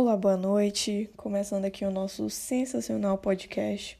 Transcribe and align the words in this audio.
Olá, 0.00 0.16
boa 0.16 0.36
noite. 0.36 1.10
Começando 1.16 1.64
aqui 1.64 1.84
o 1.84 1.90
nosso 1.90 2.30
sensacional 2.30 3.18
podcast, 3.18 3.98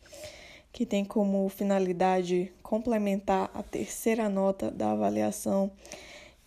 que 0.73 0.87
tem 0.87 1.05
como 1.05 1.49
finalidade 1.49 2.53
complementar 2.63 3.51
a 3.53 3.65
terceira 3.65 4.29
nota 4.29 4.71
da 4.71 4.93
avaliação 4.93 5.73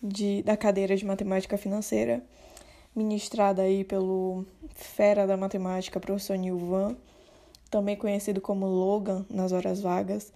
de, 0.02 0.42
da 0.42 0.56
cadeira 0.56 0.96
de 0.96 1.04
matemática 1.04 1.58
financeira, 1.58 2.24
ministrada 2.96 3.60
aí 3.60 3.84
pelo 3.84 4.46
fera 4.74 5.26
da 5.26 5.36
matemática, 5.36 6.00
professor 6.00 6.38
Nilvan, 6.38 6.96
também 7.70 7.94
conhecido 7.94 8.40
como 8.40 8.64
Logan 8.64 9.26
nas 9.28 9.52
horas 9.52 9.82
vagas. 9.82 10.32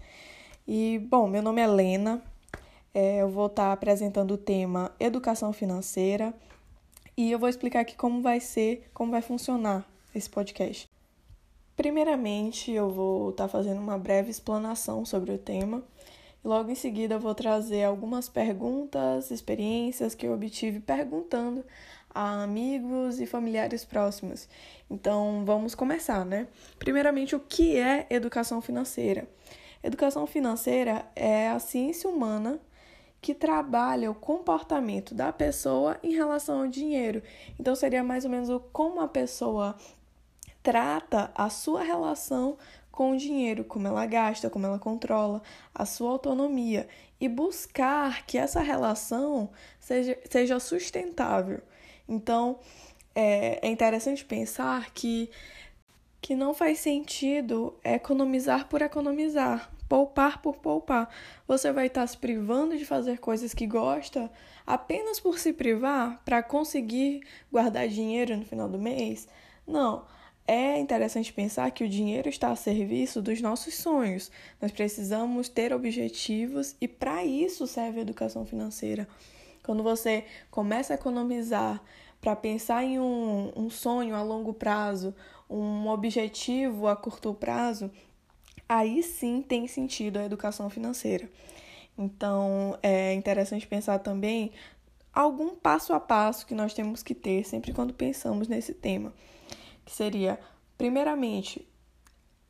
E, 0.68 0.98
bom, 1.08 1.26
meu 1.26 1.40
nome 1.40 1.62
é 1.62 1.66
Lena, 1.66 2.22
é, 2.92 3.22
eu 3.22 3.30
vou 3.30 3.46
estar 3.46 3.72
apresentando 3.72 4.32
o 4.32 4.38
tema 4.38 4.92
Educação 5.00 5.54
Financeira 5.54 6.34
e 7.16 7.30
eu 7.30 7.38
vou 7.38 7.48
explicar 7.48 7.80
aqui 7.80 7.96
como 7.96 8.20
vai 8.20 8.40
ser, 8.40 8.90
como 8.92 9.10
vai 9.10 9.22
funcionar 9.22 9.86
esse 10.14 10.28
podcast. 10.28 10.88
Primeiramente, 11.74 12.70
eu 12.70 12.90
vou 12.90 13.30
estar 13.30 13.44
tá 13.44 13.48
fazendo 13.48 13.80
uma 13.80 13.98
breve 13.98 14.30
explanação 14.30 15.04
sobre 15.04 15.32
o 15.32 15.38
tema. 15.38 15.82
E 16.44 16.48
logo 16.48 16.70
em 16.70 16.74
seguida, 16.74 17.14
eu 17.14 17.20
vou 17.20 17.34
trazer 17.34 17.84
algumas 17.84 18.28
perguntas, 18.28 19.30
experiências 19.30 20.14
que 20.14 20.26
eu 20.26 20.32
obtive 20.32 20.80
perguntando 20.80 21.64
a 22.10 22.42
amigos 22.42 23.20
e 23.20 23.26
familiares 23.26 23.84
próximos. 23.84 24.48
Então, 24.90 25.42
vamos 25.44 25.74
começar, 25.74 26.24
né? 26.24 26.48
Primeiramente, 26.78 27.34
o 27.36 27.40
que 27.40 27.76
é 27.76 28.06
educação 28.10 28.60
financeira? 28.60 29.28
Educação 29.82 30.26
financeira 30.26 31.06
é 31.14 31.48
a 31.48 31.58
ciência 31.58 32.08
humana 32.08 32.58
que 33.20 33.34
trabalha 33.34 34.10
o 34.10 34.14
comportamento 34.14 35.14
da 35.14 35.32
pessoa 35.32 35.98
em 36.02 36.14
relação 36.14 36.60
ao 36.60 36.68
dinheiro. 36.68 37.22
Então, 37.58 37.74
seria 37.74 38.04
mais 38.04 38.24
ou 38.24 38.30
menos 38.30 38.48
como 38.72 39.00
a 39.00 39.08
pessoa 39.08 39.76
trata 40.62 41.30
a 41.34 41.48
sua 41.48 41.82
relação 41.82 42.56
com 42.90 43.12
o 43.12 43.16
dinheiro, 43.16 43.62
como 43.62 43.86
ela 43.86 44.06
gasta, 44.06 44.48
como 44.48 44.66
ela 44.66 44.78
controla, 44.78 45.42
a 45.74 45.84
sua 45.84 46.10
autonomia 46.10 46.88
e 47.20 47.28
buscar 47.28 48.24
que 48.26 48.38
essa 48.38 48.60
relação 48.60 49.50
seja, 49.78 50.18
seja 50.28 50.58
sustentável. 50.58 51.60
Então, 52.08 52.58
é, 53.14 53.66
é 53.66 53.70
interessante 53.70 54.24
pensar 54.24 54.90
que, 54.92 55.30
que 56.20 56.34
não 56.34 56.54
faz 56.54 56.78
sentido 56.78 57.74
economizar 57.84 58.68
por 58.68 58.82
economizar, 58.82 59.70
poupar 59.88 60.40
por 60.42 60.56
poupar. 60.56 61.08
Você 61.46 61.72
vai 61.72 61.86
estar 61.86 62.06
se 62.06 62.16
privando 62.16 62.76
de 62.76 62.84
fazer 62.84 63.18
coisas 63.18 63.54
que 63.54 63.66
gosta 63.66 64.30
apenas 64.66 65.20
por 65.20 65.38
se 65.38 65.52
privar 65.52 66.20
para 66.24 66.42
conseguir 66.42 67.22
guardar 67.50 67.88
dinheiro 67.88 68.36
no 68.36 68.44
final 68.44 68.68
do 68.68 68.78
mês? 68.78 69.28
Não. 69.66 70.04
É 70.48 70.78
interessante 70.78 71.32
pensar 71.32 71.68
que 71.72 71.82
o 71.82 71.88
dinheiro 71.88 72.28
está 72.28 72.52
a 72.52 72.56
serviço 72.56 73.20
dos 73.20 73.40
nossos 73.40 73.74
sonhos. 73.74 74.30
Nós 74.62 74.70
precisamos 74.70 75.48
ter 75.48 75.72
objetivos 75.72 76.76
e 76.80 76.86
para 76.86 77.24
isso 77.24 77.66
serve 77.66 77.98
a 77.98 78.02
educação 78.02 78.46
financeira. 78.46 79.08
Quando 79.64 79.82
você 79.82 80.24
começa 80.48 80.94
a 80.94 80.94
economizar 80.94 81.82
para 82.20 82.36
pensar 82.36 82.84
em 82.84 83.00
um, 83.00 83.52
um 83.56 83.68
sonho 83.68 84.14
a 84.14 84.22
longo 84.22 84.54
prazo, 84.54 85.12
um 85.50 85.88
objetivo 85.88 86.86
a 86.86 86.94
curto 86.94 87.34
prazo, 87.34 87.90
aí 88.68 89.02
sim 89.02 89.42
tem 89.42 89.66
sentido 89.66 90.18
a 90.18 90.24
educação 90.24 90.68
financeira. 90.68 91.28
Então, 91.96 92.78
é 92.82 93.14
interessante 93.14 93.66
pensar 93.66 93.98
também 94.00 94.52
algum 95.12 95.54
passo 95.56 95.94
a 95.94 96.00
passo 96.00 96.46
que 96.46 96.54
nós 96.54 96.74
temos 96.74 97.02
que 97.02 97.14
ter 97.14 97.44
sempre 97.44 97.72
quando 97.72 97.94
pensamos 97.94 98.48
nesse 98.48 98.74
tema, 98.74 99.14
que 99.84 99.92
seria, 99.92 100.38
primeiramente, 100.76 101.66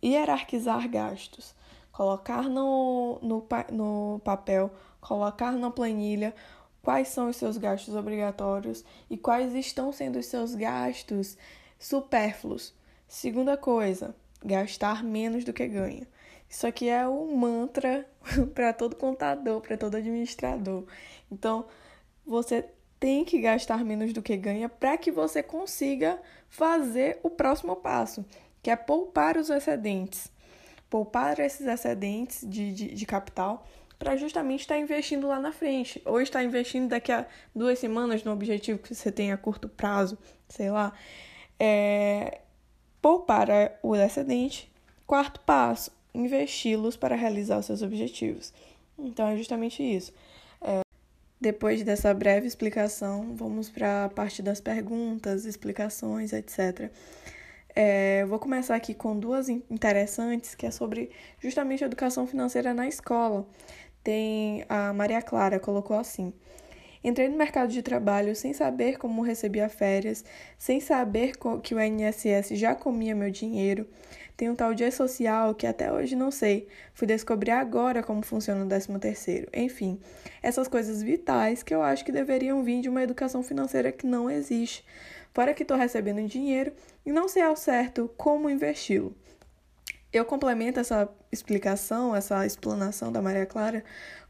hierarquizar 0.03 0.89
gastos, 0.89 1.55
colocar 1.92 2.48
no, 2.48 3.20
no, 3.23 3.47
no 3.73 4.20
papel, 4.25 4.70
colocar 5.01 5.52
na 5.52 5.70
planilha 5.70 6.35
quais 6.83 7.08
são 7.08 7.29
os 7.29 7.36
seus 7.36 7.57
gastos 7.57 7.95
obrigatórios 7.95 8.85
e 9.08 9.17
quais 9.17 9.55
estão 9.55 9.92
sendo 9.92 10.18
os 10.18 10.27
seus 10.27 10.55
gastos 10.55 11.36
supérfluos. 11.79 12.74
Segunda 13.08 13.57
coisa, 13.57 14.14
gastar 14.46 15.02
menos 15.02 15.45
do 15.45 15.52
que 15.52 15.67
ganha. 15.67 16.07
Isso 16.48 16.67
aqui 16.67 16.89
é 16.89 17.07
um 17.08 17.36
mantra 17.36 18.07
para 18.55 18.73
todo 18.73 18.96
contador, 18.96 19.61
para 19.61 19.77
todo 19.77 19.96
administrador. 19.96 20.84
Então, 21.30 21.67
você 22.24 22.64
tem 22.98 23.24
que 23.24 23.40
gastar 23.40 23.85
menos 23.85 24.12
do 24.12 24.23
que 24.23 24.36
ganha 24.36 24.68
para 24.68 24.96
que 24.96 25.11
você 25.11 25.42
consiga 25.42 26.18
fazer 26.48 27.18
o 27.23 27.29
próximo 27.29 27.77
passo, 27.77 28.24
que 28.62 28.70
é 28.70 28.77
poupar 28.77 29.36
os 29.36 29.51
excedentes. 29.51 30.30
Poupar 30.89 31.39
esses 31.40 31.67
excedentes 31.67 32.48
de, 32.48 32.73
de, 32.73 32.95
de 32.95 33.06
capital 33.06 33.67
para 33.98 34.17
justamente 34.17 34.61
estar 34.61 34.79
investindo 34.79 35.27
lá 35.27 35.40
na 35.40 35.52
frente. 35.52 36.01
Ou 36.05 36.20
estar 36.20 36.45
investindo 36.45 36.89
daqui 36.89 37.11
a 37.11 37.27
duas 37.55 37.79
semanas 37.79 38.23
no 38.23 38.33
objetivo 38.33 38.79
que 38.79 38.95
você 38.95 39.11
tem 39.11 39.33
a 39.33 39.36
curto 39.36 39.68
prazo, 39.68 40.17
sei 40.48 40.70
lá. 40.70 40.92
É, 41.58 42.40
poupar 43.06 43.48
o 43.84 43.94
excedente. 43.94 44.68
Quarto 45.06 45.39
passo, 45.39 45.92
investi-los 46.12 46.96
para 46.96 47.14
realizar 47.14 47.56
os 47.56 47.67
seus 47.67 47.80
objetivos. 47.80 48.52
Então 48.98 49.28
é 49.28 49.36
justamente 49.36 49.80
isso. 49.80 50.12
É, 50.61 50.80
depois 51.40 51.84
dessa 51.84 52.12
breve 52.12 52.48
explicação, 52.48 53.36
vamos 53.36 53.70
para 53.70 54.06
a 54.06 54.08
parte 54.08 54.42
das 54.42 54.61
perguntas, 54.61 55.44
explicações, 55.44 56.33
etc. 56.33 56.90
É, 57.77 58.24
vou 58.24 58.40
começar 58.40 58.74
aqui 58.74 58.92
com 58.92 59.17
duas 59.17 59.48
interessantes, 59.48 60.56
que 60.56 60.67
é 60.67 60.73
sobre 60.73 61.12
justamente 61.38 61.84
educação 61.84 62.27
financeira 62.27 62.74
na 62.74 62.88
escola. 62.88 63.46
Tem 64.02 64.64
a 64.68 64.92
Maria 64.92 65.23
Clara 65.23 65.61
colocou 65.61 65.96
assim: 65.96 66.33
Entrei 67.06 67.28
no 67.28 67.36
mercado 67.36 67.70
de 67.70 67.83
trabalho 67.83 68.34
sem 68.34 68.52
saber 68.52 68.98
como 68.98 69.22
recebia 69.22 69.68
férias, 69.68 70.24
sem 70.58 70.80
saber 70.80 71.34
que 71.62 71.72
o 71.72 71.80
INSS 71.80 72.48
já 72.58 72.74
comia 72.74 73.14
meu 73.14 73.30
dinheiro. 73.30 73.86
Tem 74.36 74.50
um 74.50 74.56
tal 74.56 74.74
dia 74.74 74.90
social 74.90 75.55
que 75.55 75.68
até 75.68 75.92
hoje 75.92 76.17
não 76.17 76.33
sei. 76.33 76.67
Fui 76.94 77.06
descobrir 77.06 77.52
agora 77.52 78.02
como 78.02 78.24
funciona 78.24 78.64
o 78.64 78.68
13 78.68 78.98
terceiro. 78.98 79.48
Enfim, 79.55 80.00
essas 80.42 80.67
coisas 80.67 81.00
vitais 81.00 81.62
que 81.62 81.72
eu 81.72 81.80
acho 81.80 82.05
que 82.05 82.11
deveriam 82.11 82.64
vir 82.64 82.80
de 82.80 82.89
uma 82.89 83.05
educação 83.05 83.40
financeira 83.40 83.92
que 83.92 84.05
não 84.05 84.28
existe. 84.28 84.84
Fora 85.33 85.55
que 85.55 85.62
estou 85.62 85.77
recebendo 85.77 86.27
dinheiro 86.27 86.73
e 87.05 87.12
não 87.12 87.28
sei 87.28 87.42
ao 87.42 87.55
certo 87.55 88.11
como 88.17 88.50
investi-lo. 88.50 89.14
Eu 90.12 90.24
complemento 90.24 90.80
essa 90.80 91.08
explicação, 91.30 92.17
essa 92.17 92.44
explanação 92.44 93.12
da 93.12 93.23
Maria 93.23 93.46
Clara 93.46 93.84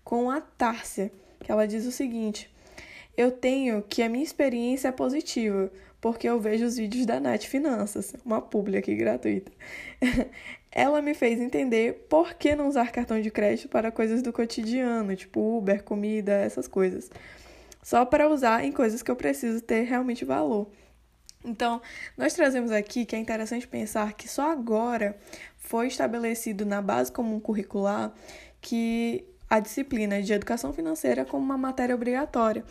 com 0.05 0.31
a 0.31 0.43
Tárcia, 0.43 1.11
que 1.41 1.51
ela 1.51 1.67
diz 1.67 1.87
o 1.87 1.91
seguinte: 1.91 2.55
eu 3.17 3.31
tenho 3.31 3.83
que 3.83 4.03
a 4.03 4.09
minha 4.09 4.25
experiência 4.25 4.89
é 4.89 4.93
positiva, 4.93 5.71
porque 6.01 6.29
eu 6.29 6.39
vejo 6.39 6.65
os 6.65 6.77
vídeos 6.77 7.07
da 7.07 7.19
Nath 7.19 7.45
Finanças, 7.45 8.15
uma 8.25 8.41
publi 8.41 8.77
aqui 8.77 8.95
gratuita. 8.95 9.51
Ela 10.71 11.01
me 11.01 11.15
fez 11.15 11.41
entender 11.41 12.07
por 12.09 12.35
que 12.35 12.55
não 12.55 12.69
usar 12.69 12.93
cartão 12.93 13.21
de 13.21 13.31
crédito 13.31 13.69
para 13.69 13.91
coisas 13.91 14.21
do 14.21 14.33
cotidiano, 14.33 15.17
tipo 15.17 15.59
Uber, 15.59 15.83
comida, 15.83 16.33
essas 16.33 16.69
coisas. 16.69 17.11
Só 17.83 18.05
para 18.05 18.29
usar 18.29 18.65
em 18.65 18.73
coisas 18.73 19.03
que 19.03 19.11
eu 19.11 19.17
preciso 19.17 19.63
ter 19.63 19.83
realmente 19.83 20.25
valor. 20.25 20.69
Então, 21.43 21.81
nós 22.17 22.35
trazemos 22.35 22.71
aqui 22.73 23.07
que 23.07 23.15
é 23.17 23.19
interessante 23.19 23.67
pensar 23.67 24.13
que 24.15 24.29
só 24.29 24.51
agora 24.51 25.17
foi 25.57 25.87
estabelecido 25.87 26.67
na 26.67 26.83
base 26.83 27.11
comum 27.11 27.41
curricular 27.41 28.13
que 28.61 29.25
a 29.49 29.61
disciplina 29.61 30.23
de 30.23 30.33
educação 30.33 30.73
financeira 30.73 31.25
como 31.25 31.45
uma 31.45 31.59
matéria 31.59 31.95
obrigatória. 31.95 32.65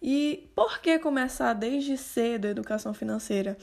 E 0.00 0.48
por 0.54 0.80
que 0.80 0.98
começar 0.98 1.52
desde 1.54 1.96
cedo 1.96 2.46
a 2.46 2.50
educação 2.50 2.92
financeira? 2.94 3.56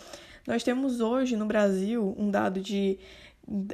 Nós 0.46 0.64
temos 0.64 1.00
hoje 1.00 1.38
no 1.38 1.46
Brasil 1.46 2.16
um 2.18 2.30
dado 2.30 2.60
de 2.60 3.00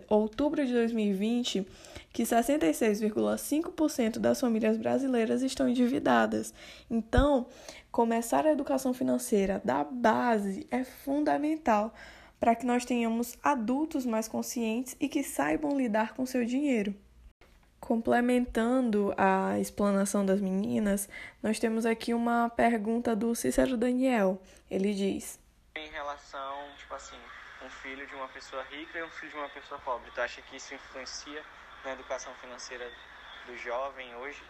outubro 0.07 0.65
de 0.65 0.73
2020 0.73 1.65
que 2.11 2.23
66,5% 2.23 4.17
das 4.17 4.39
famílias 4.39 4.77
brasileiras 4.77 5.41
estão 5.41 5.69
endividadas. 5.69 6.53
Então, 6.89 7.45
começar 7.91 8.45
a 8.45 8.51
educação 8.51 8.93
financeira 8.93 9.61
da 9.63 9.83
base 9.83 10.65
é 10.71 10.83
fundamental 10.83 11.93
para 12.39 12.55
que 12.55 12.65
nós 12.65 12.85
tenhamos 12.85 13.37
adultos 13.43 14.05
mais 14.05 14.27
conscientes 14.27 14.95
e 14.99 15.07
que 15.07 15.23
saibam 15.23 15.77
lidar 15.77 16.13
com 16.13 16.25
seu 16.25 16.43
dinheiro. 16.45 16.95
Complementando 17.79 19.13
a 19.17 19.57
explanação 19.59 20.25
das 20.25 20.41
meninas, 20.41 21.07
nós 21.41 21.59
temos 21.59 21.85
aqui 21.85 22.13
uma 22.13 22.49
pergunta 22.49 23.15
do 23.15 23.33
Cícero 23.33 23.77
Daniel. 23.77 24.41
Ele 24.69 24.93
diz: 24.93 25.39
Em 25.75 25.89
relação, 25.89 26.65
tipo 26.77 26.93
assim, 26.93 27.17
um 27.65 27.69
filho 27.69 28.05
de 28.05 28.15
uma 28.15 28.27
pessoa 28.27 28.63
rica 28.63 28.99
e 28.99 29.03
um 29.03 29.09
filho 29.09 29.31
de 29.31 29.37
uma 29.37 29.49
pessoa 29.49 29.79
pobre, 29.79 30.11
tu 30.13 30.21
acha 30.21 30.41
que 30.41 30.57
isso 30.57 30.73
influencia 30.73 31.41
na 31.83 31.93
educação 31.93 32.33
financeira 32.35 32.85
do 33.47 33.57
jovem 33.57 34.13
hoje? 34.15 34.41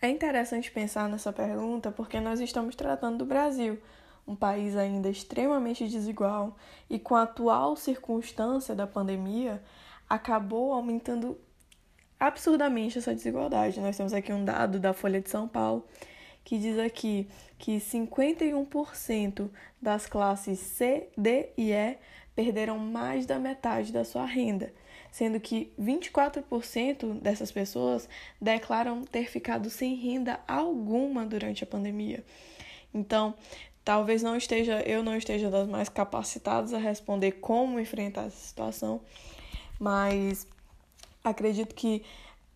É 0.00 0.08
interessante 0.08 0.70
pensar 0.70 1.08
nessa 1.08 1.32
pergunta 1.32 1.92
porque 1.92 2.20
nós 2.20 2.40
estamos 2.40 2.74
tratando 2.74 3.18
do 3.18 3.26
Brasil, 3.26 3.82
um 4.26 4.34
país 4.34 4.76
ainda 4.76 5.10
extremamente 5.10 5.86
desigual 5.86 6.56
e 6.88 6.98
com 6.98 7.14
a 7.14 7.22
atual 7.22 7.76
circunstância 7.76 8.74
da 8.74 8.86
pandemia, 8.86 9.62
acabou 10.08 10.72
aumentando 10.72 11.38
absurdamente 12.20 12.98
essa 12.98 13.14
desigualdade. 13.14 13.80
Nós 13.80 13.96
temos 13.96 14.12
aqui 14.12 14.30
um 14.32 14.44
dado 14.44 14.78
da 14.78 14.92
Folha 14.92 15.20
de 15.20 15.30
São 15.30 15.48
Paulo 15.48 15.84
que 16.44 16.58
diz 16.58 16.78
aqui 16.78 17.28
que 17.58 17.78
51% 17.78 19.50
das 19.80 20.06
classes 20.06 20.58
C, 20.58 21.08
D 21.16 21.48
e 21.56 21.72
E 21.72 21.96
perderam 22.34 22.78
mais 22.78 23.26
da 23.26 23.38
metade 23.38 23.92
da 23.92 24.04
sua 24.04 24.24
renda, 24.24 24.72
sendo 25.10 25.38
que 25.38 25.72
24% 25.78 27.20
dessas 27.20 27.52
pessoas 27.52 28.08
declaram 28.40 29.04
ter 29.04 29.28
ficado 29.28 29.68
sem 29.68 29.94
renda 29.94 30.40
alguma 30.46 31.26
durante 31.26 31.64
a 31.64 31.66
pandemia. 31.66 32.24
Então, 32.94 33.34
talvez 33.84 34.22
não 34.22 34.36
esteja, 34.36 34.80
eu 34.82 35.02
não 35.02 35.16
esteja 35.16 35.50
das 35.50 35.68
mais 35.68 35.88
capacitadas 35.88 36.72
a 36.72 36.78
responder 36.78 37.32
como 37.32 37.78
enfrentar 37.78 38.26
essa 38.26 38.38
situação, 38.38 39.00
mas 39.78 40.46
acredito 41.24 41.74
que 41.74 42.04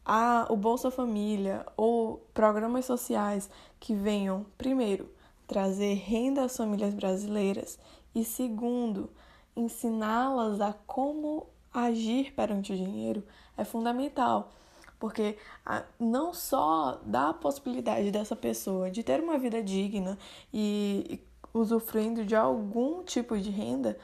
a, 0.05 0.46
o 0.50 0.56
Bolsa 0.56 0.90
Família 0.90 1.64
ou 1.76 2.26
programas 2.34 2.84
sociais 2.84 3.49
que 3.81 3.94
venham, 3.94 4.44
primeiro, 4.58 5.08
trazer 5.46 5.94
renda 5.94 6.44
às 6.44 6.56
famílias 6.56 6.94
brasileiras 6.94 7.78
e, 8.14 8.25
segundo, 8.25 9.11
ensiná-las 9.56 10.61
a 10.61 10.72
como 10.87 11.46
agir 11.72 12.32
perante 12.32 12.72
o 12.72 12.76
dinheiro 12.76 13.25
é 13.56 13.64
fundamental, 13.64 14.52
porque 14.99 15.37
não 15.99 16.32
só 16.32 17.00
dá 17.05 17.31
a 17.31 17.34
possibilidade 17.34 18.10
dessa 18.10 18.37
pessoa 18.37 18.90
de 18.90 19.02
ter 19.02 19.20
uma 19.20 19.38
vida 19.38 19.62
digna 19.62 20.19
e 20.52 21.20
usufruindo 21.52 22.25
de 22.25 22.34
algum 22.34 23.02
tipo 23.02 23.38
de 23.38 23.50
renda, 23.50 23.99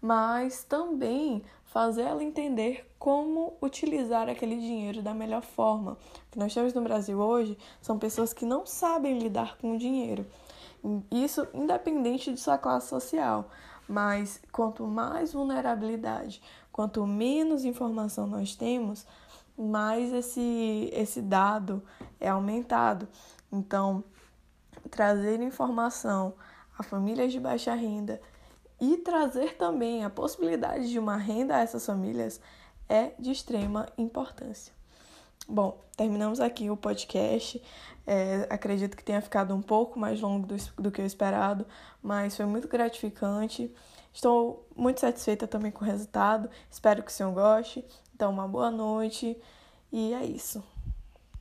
mas 0.00 0.64
também 0.64 1.42
fazer 1.64 2.02
ela 2.02 2.22
entender 2.22 2.90
como 2.98 3.56
utilizar 3.60 4.28
aquele 4.28 4.56
dinheiro 4.56 5.02
da 5.02 5.12
melhor 5.12 5.42
forma. 5.42 5.92
O 5.92 6.30
que 6.30 6.38
nós 6.38 6.54
temos 6.54 6.72
no 6.72 6.82
Brasil 6.82 7.18
hoje 7.18 7.56
são 7.80 7.98
pessoas 7.98 8.32
que 8.32 8.44
não 8.44 8.64
sabem 8.64 9.18
lidar 9.18 9.58
com 9.58 9.74
o 9.74 9.78
dinheiro. 9.78 10.26
Isso 11.10 11.46
independente 11.52 12.32
de 12.32 12.40
sua 12.40 12.56
classe 12.56 12.88
social. 12.88 13.50
Mas 13.88 14.40
quanto 14.50 14.84
mais 14.84 15.32
vulnerabilidade, 15.32 16.42
quanto 16.72 17.06
menos 17.06 17.64
informação 17.64 18.26
nós 18.26 18.56
temos, 18.56 19.06
mais 19.56 20.12
esse, 20.12 20.90
esse 20.92 21.22
dado 21.22 21.82
é 22.18 22.28
aumentado. 22.28 23.08
Então, 23.52 24.02
trazer 24.90 25.40
informação 25.40 26.34
a 26.78 26.82
famílias 26.82 27.32
de 27.32 27.40
baixa 27.40 27.74
renda 27.74 28.20
e 28.80 28.96
trazer 28.98 29.56
também 29.56 30.04
a 30.04 30.10
possibilidade 30.10 30.90
de 30.90 30.98
uma 30.98 31.16
renda 31.16 31.56
a 31.56 31.60
essas 31.60 31.84
famílias 31.84 32.40
é 32.88 33.12
de 33.18 33.30
extrema 33.30 33.88
importância. 33.96 34.72
Bom, 35.48 35.80
terminamos 35.96 36.40
aqui 36.40 36.70
o 36.70 36.76
podcast. 36.76 37.62
É, 38.06 38.46
acredito 38.50 38.96
que 38.96 39.04
tenha 39.04 39.20
ficado 39.20 39.54
um 39.54 39.62
pouco 39.62 39.98
mais 39.98 40.20
longo 40.20 40.46
do, 40.46 40.56
do 40.76 40.90
que 40.90 41.00
o 41.00 41.06
esperado, 41.06 41.66
mas 42.02 42.36
foi 42.36 42.46
muito 42.46 42.68
gratificante. 42.68 43.72
Estou 44.12 44.66
muito 44.74 45.00
satisfeita 45.00 45.46
também 45.46 45.70
com 45.70 45.84
o 45.84 45.86
resultado. 45.86 46.50
Espero 46.70 47.02
que 47.02 47.10
o 47.10 47.14
senhor 47.14 47.32
goste. 47.32 47.84
Então, 48.14 48.30
uma 48.30 48.48
boa 48.48 48.70
noite 48.70 49.40
e 49.92 50.14
é 50.14 50.24
isso. 50.24 50.62